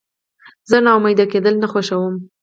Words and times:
زه 0.69 0.77
ناامیده 0.85 1.25
کېدل 1.31 1.55
نه 1.63 1.67
خوښوم. 1.71 2.15